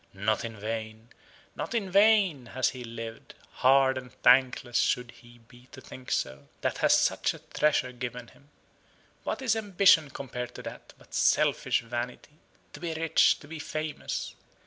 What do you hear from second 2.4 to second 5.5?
has he lived hard and thankless should he